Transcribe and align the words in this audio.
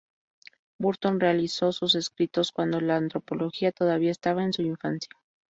Burton 0.79 1.19
realizó 1.19 1.71
sus 1.71 1.93
escritos 1.93 2.51
cuando 2.51 2.81
la 2.81 2.97
Antropología 2.97 3.71
todavía 3.71 4.09
estaba 4.09 4.43
en 4.43 4.51
su 4.51 4.63
infancia. 4.63 5.11